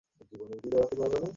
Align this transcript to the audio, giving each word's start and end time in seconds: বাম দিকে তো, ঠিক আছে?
বাম 0.31 0.51
দিকে 0.53 0.69
তো, 0.73 0.79
ঠিক 0.89 0.99
আছে? 1.07 1.21